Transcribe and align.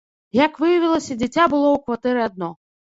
Як 0.37 0.53
выявілася, 0.63 1.19
дзіця 1.21 1.49
было 1.55 1.69
ў 1.71 1.77
кватэры 1.87 2.29
адно. 2.31 2.55